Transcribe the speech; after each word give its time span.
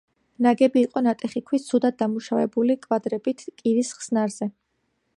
ნაგები 0.45 0.81
იყო 0.85 1.03
ნატეხი 1.07 1.43
ქვის 1.51 1.67
ცუდად 1.73 1.99
დამუშავებული 2.01 2.81
კვადრებით 2.87 3.47
კირის 3.61 3.97
ხსნარზე. 4.01 4.53